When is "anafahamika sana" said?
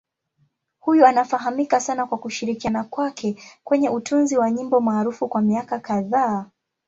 1.05-2.05